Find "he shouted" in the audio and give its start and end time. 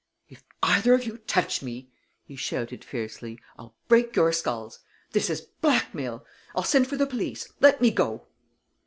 2.23-2.83